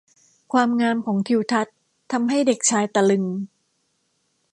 [0.51, 1.75] ความงามของทิวทัศน์
[2.11, 3.23] ทำให้เด็กชายตะลึง